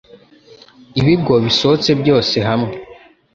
[0.99, 2.73] Ibigo bisohotse byose hamwe